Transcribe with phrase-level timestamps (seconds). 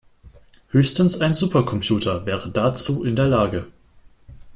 [0.69, 3.67] Höchstens ein Supercomputer wäre dazu in der Lage.